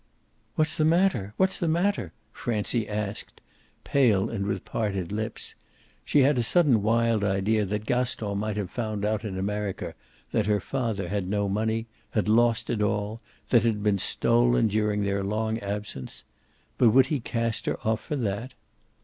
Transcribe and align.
"What's 0.55 0.73
the 0.75 0.83
matter 0.83 1.35
what's 1.37 1.59
the 1.59 1.67
matter?" 1.67 2.11
Francie 2.33 2.89
asked, 2.89 3.39
pale 3.83 4.31
and 4.31 4.47
with 4.47 4.65
parted 4.65 5.11
lips. 5.11 5.53
She 6.03 6.21
had 6.23 6.39
a 6.39 6.41
sudden 6.41 6.81
wild 6.81 7.23
idea 7.23 7.65
that 7.65 7.85
Gaston 7.85 8.39
might 8.39 8.57
have 8.57 8.71
found 8.71 9.05
out 9.05 9.23
in 9.23 9.37
America 9.37 9.93
that 10.31 10.47
her 10.47 10.59
father 10.59 11.09
had 11.09 11.27
no 11.29 11.47
money, 11.47 11.85
had 12.17 12.27
lost 12.27 12.71
it 12.71 12.81
all; 12.81 13.21
that 13.49 13.57
it 13.63 13.67
had 13.67 13.83
been 13.83 13.99
stolen 13.99 14.67
during 14.69 15.03
their 15.03 15.23
long 15.23 15.59
absence. 15.59 16.23
But 16.79 16.89
would 16.89 17.05
he 17.13 17.19
cast 17.19 17.67
her 17.67 17.77
off 17.85 17.99
for 18.03 18.15
that? 18.15 18.55